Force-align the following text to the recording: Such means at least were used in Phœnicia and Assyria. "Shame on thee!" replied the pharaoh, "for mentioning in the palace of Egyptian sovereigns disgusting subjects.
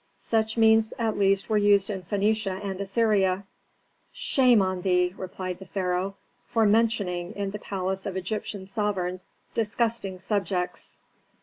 Such 0.19 0.57
means 0.57 0.95
at 0.97 1.15
least 1.15 1.47
were 1.47 1.59
used 1.59 1.91
in 1.91 2.01
Phœnicia 2.01 2.59
and 2.65 2.81
Assyria. 2.81 3.45
"Shame 4.11 4.59
on 4.59 4.81
thee!" 4.81 5.13
replied 5.15 5.59
the 5.59 5.67
pharaoh, 5.67 6.15
"for 6.47 6.65
mentioning 6.65 7.33
in 7.33 7.51
the 7.51 7.59
palace 7.59 8.07
of 8.07 8.17
Egyptian 8.17 8.65
sovereigns 8.65 9.27
disgusting 9.53 10.17
subjects. 10.17 10.97